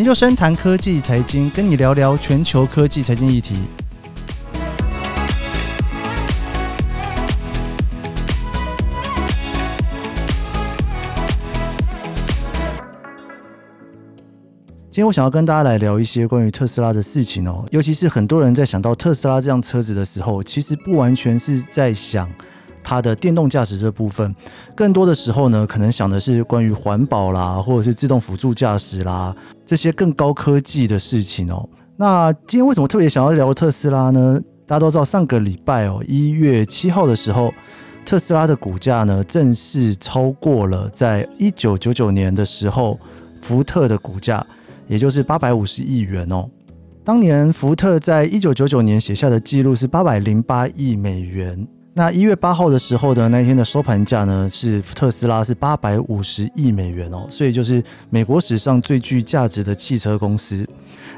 [0.00, 3.56] 研究生谈科技财经，跟你聊聊全球科技财经议题。
[14.90, 22.26] 今天我想要跟大家来聊一些关于特斯拉的事情哦，尤其是很多人在想到特斯拉这辆车子的时候，其实不完全是在想
[22.82, 24.34] 它的电动驾驶这部分，
[24.74, 29.34] 更多的时候呢，可能想的是关于环保啦，或者是自动辅助驾驶啦
[29.64, 31.68] 这些更高科技的事情哦。
[31.96, 34.40] 那今天为什么特别想要聊特斯拉呢？
[34.66, 37.52] 大家都知道，上个礼拜哦，一月七号的时候，
[38.04, 42.98] 特斯拉的股价呢正式超过了在一九九九年的时候
[43.40, 44.44] 福特的股价。
[44.88, 46.50] 也就是八百五十亿元哦。
[47.04, 51.64] 当年福特在一九九九年写下的记录是八百零八亿美元。
[51.92, 57.26] 那一月八号的时候的那一天的收盘价呢，是特斯拉是八百五十亿美元哦。
[57.28, 60.66] 所以就是美国史上最具价值的汽车公司。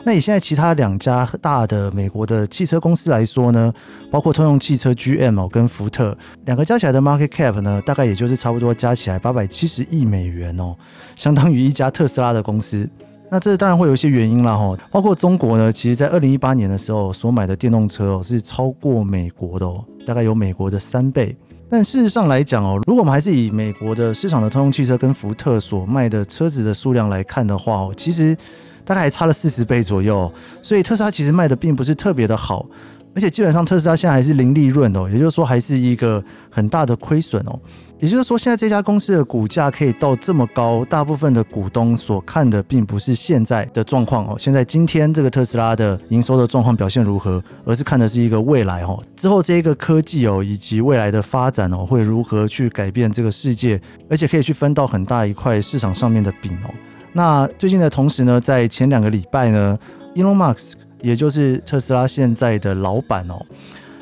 [0.05, 3.73] 那以现在其他两家大的美国的汽车公司来说呢，
[4.11, 10.75] 包括通用汽车 GM 哦跟福特两个加起来的 market cap 呢，大概也就是差不多加起来八百七十亿美元哦，
[11.17, 12.89] 相当于一家特斯拉的公司。
[13.33, 21.35] 那这当然会有一些原因啦，哈，包括中国呢，其实在二零一八年的时候所买的电动车哦，是超过美国的哦，大概有美国的三倍。
[21.71, 28.37] 但事实上来讲哦，如果我们还是以美国的市场的通用汽车跟福特所卖的车子的数量来看的话哦，其实
[28.85, 30.31] 大概还差了四十倍左右。
[30.61, 32.67] 所以特斯拉其实卖的并不是特别的好，
[33.15, 37.59] 而且基本上特斯拉现在还是零利润哦，也就是说还是一个很大的亏损哦。
[38.01, 44.35] 也就是说，现在这家公司的股价可以到这么高，大部分的股东所看的并不是现在的状况哦。
[44.37, 49.01] 现在今天这个特斯拉的营收的状况表现如何，而是看的是一个未来哦。
[49.15, 56.75] 之后这一个科技哦，以及未来的发展哦，会如何去改变这个世界，而且可以去分到很大一块市场上面的饼哦。
[57.13, 59.79] 那最近的同时呢，在前两个礼拜呢
[60.17, 60.73] ，Elon Musk
[61.03, 63.35] 也就是特斯拉现在的老板哦，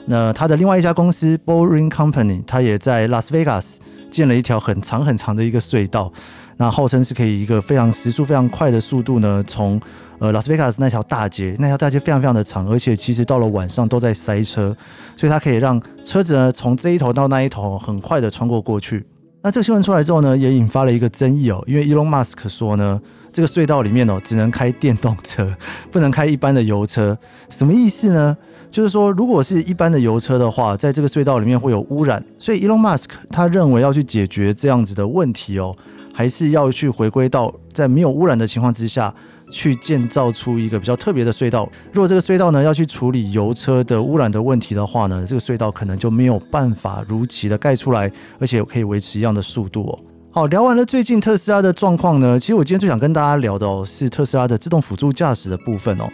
[0.06, 3.80] 那他的另外一家公司 Boring Company，他也在拉斯维加斯。
[4.10, 6.12] 建了一条很长很长的一个隧道，
[6.56, 9.80] 那号称是可以一个非常时速非常快的速度呢，从
[10.18, 14.76] 呃拉斯维加斯那条大街，那条大街非常非常的长，而且其实到了晚上都在塞车，
[15.16, 19.06] 所以它可以让车子呢从这一头到那一头很快的穿过过去。
[19.44, 23.00] 那这个新闻出来之后呢，也引发了一个争议哦，因为 Elon Musk 说呢，
[23.32, 25.54] 这个隧道里面哦只能开电动车，
[25.90, 27.16] 不能开一般的油车，
[27.48, 28.36] 什么意思呢？
[28.70, 35.76] 就是说，如果是一般的油车的话，在这个隧道里面会有污染，所以 Elon Musk 他认为要去解决这样子的问题哦，
[36.14, 39.12] 还是要去回归到在没有污染的情况之下
[39.50, 41.68] 去建造出一个比较特别的隧道。
[41.92, 48.08] 如果这个隧道呢要去处理油车的污染的问题的话呢，这个隧道可能就没有办法如期的盖出来，
[48.38, 49.98] 而且可以维持一样的速度哦。
[50.32, 56.08] 好，聊完了最近特斯拉的状况呢，其实我今天最想跟大家聊的哦，是特斯拉的自动辅助驾驶的部分哦。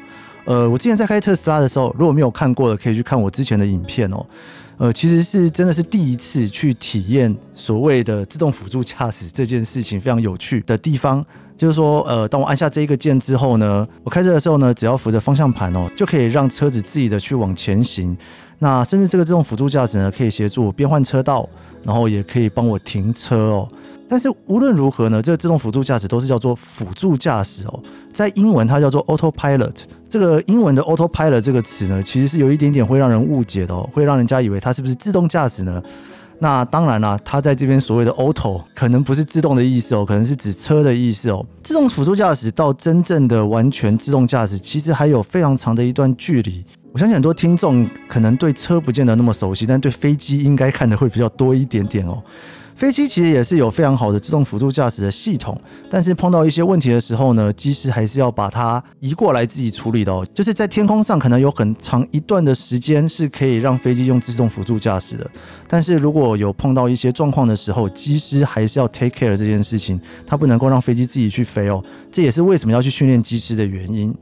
[0.47, 4.25] 呃，我之前在开特斯拉的时候，如果没有看过的，可以去看我之前的影片哦。
[4.79, 11.23] 呃，其实是真的是第一次去体验所谓的自动辅助驾驶这件事情，非常有趣的地方，
[11.55, 18.17] 就是说，呃，当我按下这一个键之后呢，我开车的时候呢，只要扶着方向盘哦，就可以让车子自己的去往前行。
[18.61, 21.47] 那甚至这个自动辅助驾驶呢，可以协助我变换车道，
[21.83, 23.69] 然后也可以帮我停车哦。
[24.09, 29.75] 但是无论如何呢，这个自动辅助驾驶都是叫做辅助驾驶哦，在英文它叫做 autopilot。
[30.09, 35.83] 这个英文的 autopilot 这个词呢，其实是有一点点会让人误解的哦，会让人家以为它是不是自动驾驶呢？
[36.39, 41.45] 那当然啦，它在这边所谓的 auto 可能不是自动的意思哦，可能是指车的意思哦。
[41.63, 46.65] 自动辅助驾驶到真正的完全自动驾驶，其实还有非常长的一段距离。
[46.93, 52.23] 我相信很多听众可能对车不见得那么熟悉，但对飞机应该看的会比较多一点点哦。
[52.77, 60.27] 飞机其实也是有非常好的自动辅助驾驶的系统，但是碰到一些问题的时候呢，机师还是要把它移过来自己处理的哦。
[60.35, 65.27] 就是在天空上可能有很长一段的时间是可以让飞机用自动辅助驾驶的，
[65.67, 71.83] 但是如果有碰到一些状况的时候，机师还是要 take care 这件事情，他不能够让飞机自己去飞哦。
[72.13, 74.15] 这也是为什么要去训练机师的原因。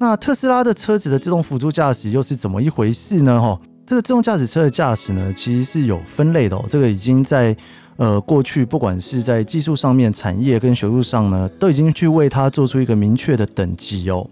[0.00, 3.40] 那特斯拉的车子的自动辅助驾驶又是怎么一回事呢？
[3.40, 3.56] 哈，
[3.86, 6.64] 这个自动驾驶车的驾驶呢，其实是有分类的哦。
[6.68, 7.56] 这个已经在。
[8.00, 14.26] 呃，过去不管是在技术上面、产业跟学术上呢，都已经去为它做出一个明确的等级哦。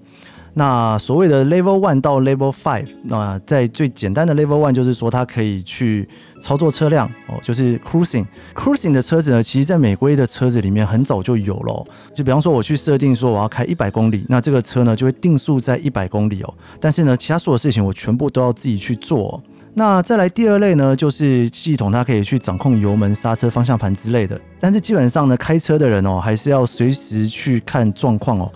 [0.54, 6.08] 那所谓的 Level One 到 Level Five，那在最简单的 Level One 就是说它可以去
[6.40, 8.24] 操作车辆哦，就是 Cruising。
[8.54, 11.86] Cruising 的车子呢，其实在美规的车子里面很早就有了。
[12.14, 16.54] 就比方说我去设定说我要开一百公里，那这个车呢就会定速在一百公里哦。
[16.80, 19.42] 但是呢，其他所有事情我全部都要自己去做。
[19.74, 24.40] 那再来第二类呢，就是系统它可以去掌控油门、刹车、方向盘之类的。
[24.58, 28.52] 但是基本上呢，开车的人哦，还是要随时去看状况哦。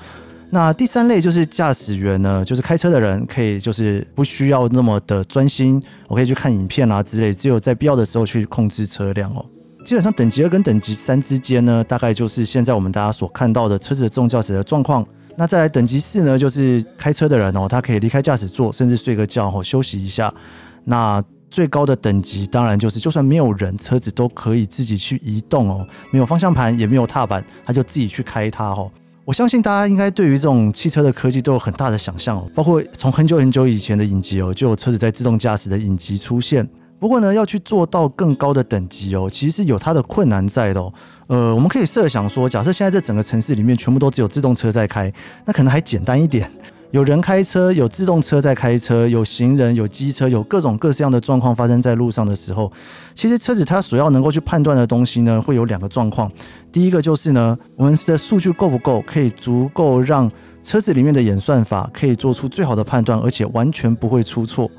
[0.50, 9.44] 那第三类就是驾驶员呢，就是开车的人可以就是不需要那么的专心，我可以去看影片啊之类，只有在必要的时候去控制车辆哦。
[9.86, 15.06] 基本上等级二跟等级三之间呢，大概就是现在我们大家所看到的车子的自动驾驶的状况。
[15.36, 20.32] 那再来等级四呢，就是开车的人哦，他可以离开驾驶座，甚至睡个觉哦，休息一下。
[20.84, 28.90] 那最高的等级当然就是，就算没有人，车子都可以自己去移动哦，没有方向盘也没有踏板，它就自己去开它哦。
[29.24, 36.68] 我相信大家应该对于这种汽车的科技都有很大的想象哦，包括从很久很久以前的影集哦，就有车子在自动驾驶的影集出现。
[36.98, 40.92] 不过呢，要去做到更高的等级哦，其实是有它的困难在的哦。
[41.26, 45.12] 呃，我们可以设想说，假设现在这整个城市里面全部都只有自动车在开，
[45.44, 46.50] 那可能还简单一点。
[46.92, 52.70] 有人开车，有自动车在开车，有行人，有机车，有各种各式样的状况发生在路上的时候，
[53.14, 56.30] 其实车子它所要能够去判断的东西呢，会有两个状况。
[56.70, 60.30] 第一个就是呢，我们的数据够不够，可以足够让
[60.62, 64.70] 车子里面的演算法可以做出最好的判断，而且完全不会出错。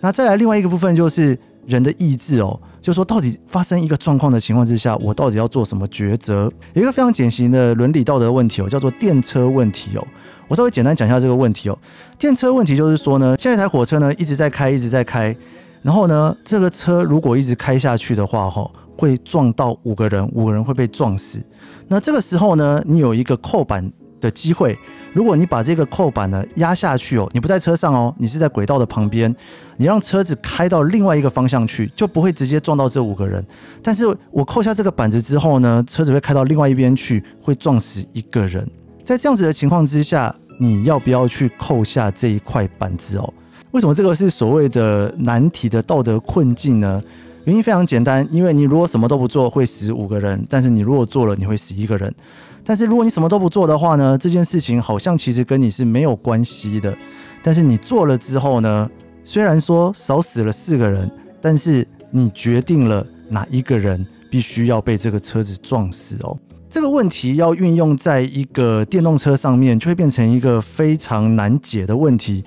[0.00, 1.38] 那再来另外一个部分就是。
[1.64, 6.52] 人的意志哦，就是说到底发生一个状况的情况之下，我到底要做什么抉择？
[6.72, 10.04] 有一个非常典型的伦理道德问题哦，叫做电车问题哦。
[10.52, 11.78] 我稍微简单讲一下这个问题哦。
[12.18, 15.34] 电车问题就是说呢，现在一台火车呢一直在开，一直在开，
[15.80, 21.42] 然后呢，这个车如果一直开下去的话，哈，会撞到五个人，五个人会被撞死。
[21.88, 23.90] 那这个时候呢，你有一个扣板
[24.20, 24.78] 的机会。
[25.14, 29.34] 如果你把这个扣板呢压下去哦，你不在车上哦，你是在轨道的旁边，
[29.78, 33.42] 你让车子开到另外一个方向去，就不会直接撞到这五个人。
[33.82, 38.70] 但是我扣下这个板子之后呢，车子会开到另外一边去，会撞死一个人。
[39.04, 40.32] 在这样子的情况之下，
[40.62, 43.34] 你要不要去扣下这一块板子哦？
[43.72, 47.02] 为什么这个是所谓的难题的道德困境呢？
[47.42, 52.14] 原因非常简单，因为你如果什么都不做，会死五个人；但是你如果做了，你会死一个人。
[52.62, 56.96] 但是如果你什么都不做的话呢，这件事情好像其实跟你是没有关系的。
[57.42, 58.88] 但是你做了之后呢，
[59.24, 61.10] 虽然说少死了四个人，
[61.40, 66.38] 但是你决定了哪一个人必须要被这个车子撞死哦。
[66.72, 72.42] 这个问题要运用在一个电动车上面，就会变成一个非常难解的问题。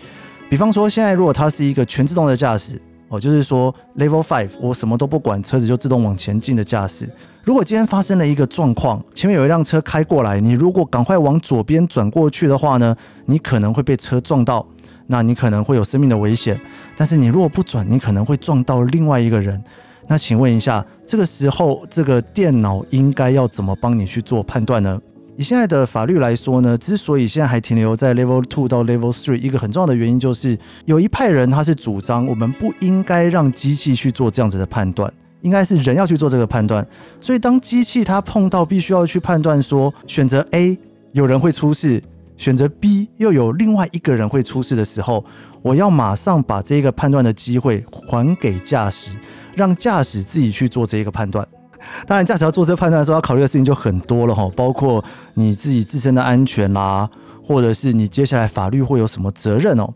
[0.50, 2.82] 比方说，现在如果它是一个全自动的驾驶。
[3.08, 7.08] 哦，就是说 Level Five，我什么都不管，车子就自动往前进的驾驶。
[7.44, 12.96] 如果今天发生了一个状况，前面有一辆车开过来，你如果赶快往左边转过去的话呢，
[13.28, 14.66] 你可能会被车撞到，
[15.06, 16.60] 那你可能会有生命的危险。
[16.98, 19.64] 但是你如果不转，你可能会撞到另外一个人。
[20.08, 25.02] 那请问一下，这个时候这个电脑应该要怎么帮你去做判断呢？
[25.38, 35.12] 以现在的法律来说呢，之所以现在还停留在 Level Two 到 Level Three，一个很重要的原因就是有一派人他是主张我们不应该让机器去做这样子的判断，
[35.42, 36.88] 应该是人要去做这个判断。
[37.20, 40.78] 所以当机器它碰到必须要去判断说选择 A
[41.12, 42.02] 有人会出事，
[42.38, 45.26] 选择 B 又有另外一个人会出事的时候，
[45.62, 49.12] 我要马上把这个判断的机会还给驾驶，
[49.56, 51.48] 让驾驶自己去做这一个判断。
[52.08, 55.04] 当然，驾驶要做这个判断的时候，要考虑的事情就很多了哈，包括
[55.36, 57.08] 你自己自身的安全啦，
[57.44, 59.88] 或者是你接下来法律会有什么责任哦。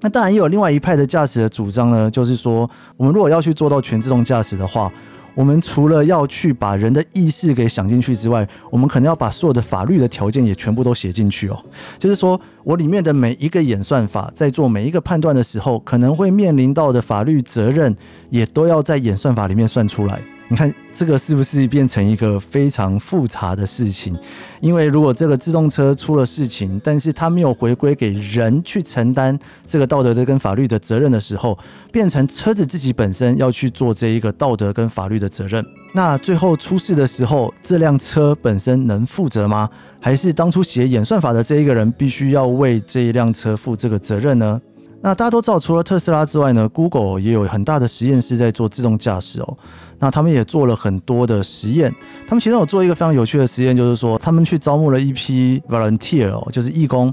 [0.00, 4.92] 那当然也有另外一派的驾驶的主张呢，就是说，我们如果要去做到全自动驾驶的话，
[5.36, 11.64] 我们除了要去把人的意识给想进去之外，我们可能要把所有的法律的条件也全部都写进去哦。
[11.98, 17.94] 就是说我里面的每一个演算法在做每一个判断的时候，可能会面临到的法律责任，
[18.30, 20.18] 也都要在演算法里面算出来。
[20.48, 24.16] 你看这个是不是变成一个非常复杂的事情？
[24.60, 29.36] 因为如果这个自动车出了事情，但是它没有回归给人去承担
[29.66, 31.58] 这个道德的跟法律的责任的时候，
[31.90, 35.64] 变成车子自己本身要去做这一个道德跟法律的责任。
[35.92, 39.68] 那最后出事的时候，这辆车本身能负责吗？
[40.00, 44.60] 还是当初写演算法的这一个人必须要为这一辆车负这个责任呢？
[45.02, 49.56] 那大家都知道，除了特斯拉之外呢，Google 也有很大的实验室在做自动驾驶哦。
[49.98, 51.94] 那他们也做了很多的实验，
[52.26, 57.12] 他们其中有做一个非常有趣的实验，就是说他们去招募了一批 volunteer 哦，就是义工。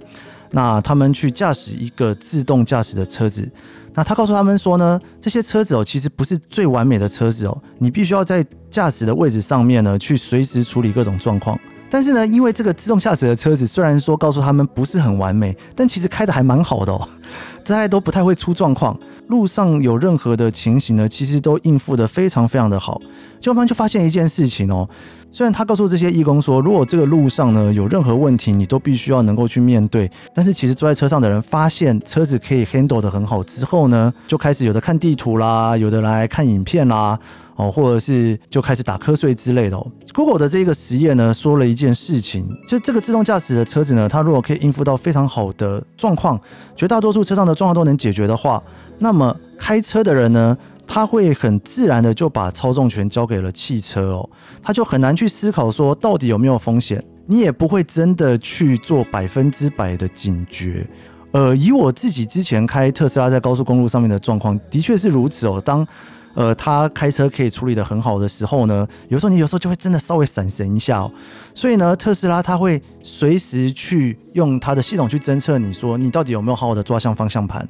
[0.52, 3.50] 那他们去驾驶一个自动驾驶的车子。
[3.94, 11.60] 那他告诉他们说呢，这些车子哦，其实不是最完美的车子哦，你必须要在驾驶的位置上面呢，去随时处理各种状况。
[11.94, 17.08] 但是呢，因为这个自动驾驶的车子虽然说告诉他们不是很完美，但其实开的还蛮好的哦，
[17.64, 19.00] 大家都不太会出状况。
[19.28, 23.00] 路上有任何的情形呢，其实都应付的非常非常的好。
[23.40, 24.90] 就慢慢就发现一件事情哦，
[25.36, 30.10] 虽然他告诉这些义工说，如果这个路上呢有任何问题，你都必须要能够去面对。
[30.32, 37.18] 但是其实坐在车上的人发现车子可以 handle 得很好之后呢，就开始有的看地图啦，有的来看影片啦，
[37.56, 39.88] 哦，或者是就开始打瞌睡之类的哦。
[40.14, 46.40] Google 的这个实验呢，说了一件事情，就这个自动驾驶的车子呢，它如果可以应付到非常好的状况，
[46.76, 48.62] 绝大多数车上的状况都能解决的话，
[49.00, 54.30] 那么开车的人呢，他会很自然的就把操纵权交给了汽车哦，
[54.62, 60.86] 他就很难去思考说到底有没有风险，你也不会真的去做百分之百的警觉。
[61.32, 65.60] 呃，以我自己之前开特斯拉在高速公路上面的状况，的确是如此哦。
[65.66, 65.88] 当
[66.36, 71.12] 呃他开车可以处理得很好的时候呢，有时候你有时候就会真的稍微闪神一下哦。
[71.56, 77.68] 所以呢，特斯拉它会随时去用它的系统去侦测你说你到底有没有好好的抓向方向盘，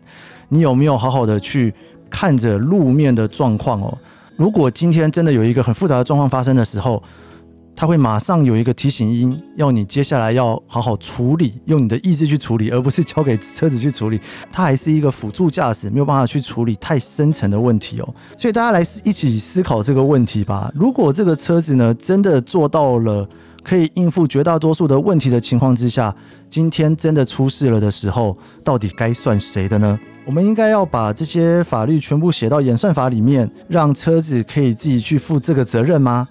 [0.50, 1.74] 你有没有好好的去。
[2.14, 3.98] 看着路面的状况哦，
[4.36, 7.02] 如果今天真的有一个很复杂的状况发生的时候，
[7.76, 14.22] 它会马上有一个提醒音，要你接下来要好好处理，用你的意志去处理，而不是交给车子去处理。
[14.52, 18.14] 它还是一个辅助驾驶，没有办法去处理太深层的问题哦。
[18.38, 20.72] 所以大家来一起思考这个问题吧。
[20.76, 23.28] 如果这个车子呢，真的做到了
[23.64, 26.16] 可以应付绝大多数的问题的情况之下，
[26.48, 30.00] 今天真的出事了的时候，到底该算谁的呢？
[30.26, 36.26] 我们应该要把这些法律全部写到演算法里面，让车子可以自己去负这个责任吗？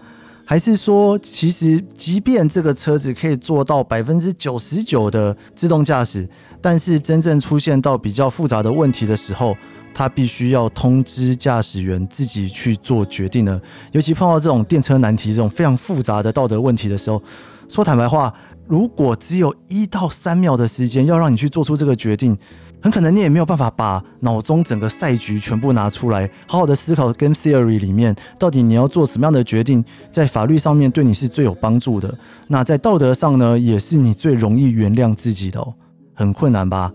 [0.46, 6.26] 还是说，其实即便这个车子可以做到百分之九十九的自动驾驶，
[6.60, 9.54] 但是真正出现到比较复杂的问题的时候，
[9.92, 13.60] 它必须要通知驾驶员自己去做决定呢？
[13.92, 17.22] 尤其碰到这种电车难题、这种非常复杂的道德问题的时候，
[17.68, 18.32] 说坦白话，
[18.66, 22.36] 如果只有一到三秒的时间要让你去做出这个决定。
[22.82, 32.12] 很可能你也没有办法把脑中整个赛局全部拿出来，好好的思考 game theory 里面到底你要做什么样的决定，在法律上面对你是最有帮助的。
[32.48, 35.72] 那在道德上呢，也是你最容易原谅自己的哦。
[36.14, 36.92] 很困难吧？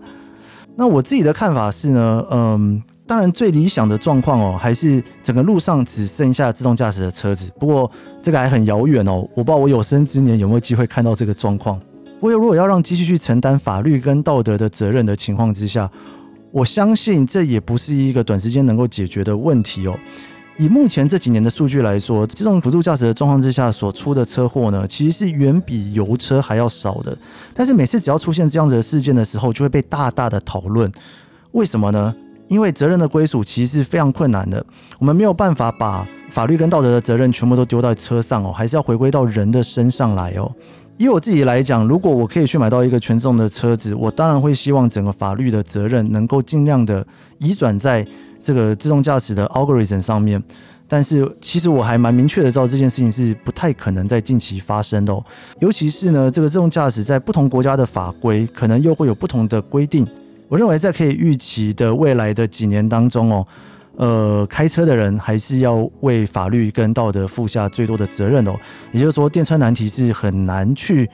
[0.76, 7.50] 那我自己的看法是呢，嗯，当然最理想的状况哦，还是整个路上只剩下自动驾驶的车子。
[7.58, 7.90] 不过
[8.22, 11.80] 这个还很遥远哦，我不知道我有生之年有没有机会看到这个状况。
[12.20, 15.88] 我如果要让机器去承担法律跟道德的责任的情况之下，
[16.50, 19.96] 我相信这也不是一个短时间能够解决的问题哦。
[20.56, 27.16] 以目前这几年的数据来说，这种辅助驾驶的状况之下所出的车祸呢，其实是远比油车还要少的。
[27.54, 30.90] 但是每次只要出现这样子的事件的时候，就会被大大的讨论。
[31.52, 32.12] 为什么呢？
[32.48, 34.64] 因为责任的归属其实是非常困难的，
[34.98, 40.50] 我们没有办法把法律跟道德的责任全部都丢到车上哦，还是要回归到人的身上来哦。
[40.98, 47.06] 以我自己来讲，如果我可以去买到一个全自动的车子，我当然会希望整个法律的责任能够尽量的
[47.38, 48.04] 移转在
[48.42, 50.42] 这个自动驾驶的 algorithm 上面。
[50.88, 55.24] 但是，其实我还蛮明确的知道这件事情是不太可能在近期发生的哦。
[55.60, 60.04] 尤其是呢，这个自动驾驶在不同国家的法规可能又会有不同的规定。
[60.48, 63.46] 我认为在可以预期的未来的几年当中哦。
[63.98, 68.54] 呃，开车的人还是要为法律跟道德负下最多的责任哦。
[68.92, 71.10] 也就是说，电车难题是很难去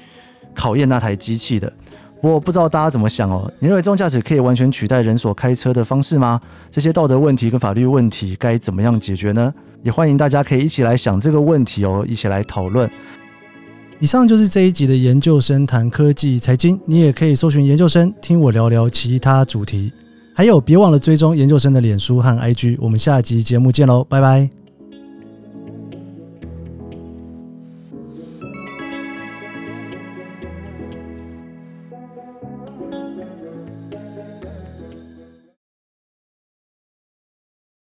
[0.54, 1.72] 考验那台机器的。
[2.20, 3.50] 不过，不知道大家怎么想哦？
[3.58, 6.38] 你认为自动驾驶可以完全取代人所开车的方式吗？
[6.70, 9.52] 这些道德问题跟法律问题该怎么样解决呢？
[9.82, 12.90] 也欢迎大家可以一起来想这个问题哦，一起来讨论。
[13.98, 19.90] 以上就是这一集的研究生谈科技财经，你也可以搜寻研究生，听我聊聊其他主题。
[20.34, 22.76] 还有，别忘了追踪研究生的脸书和 IG。
[22.80, 24.63] 我们下集节目见喽，拜拜。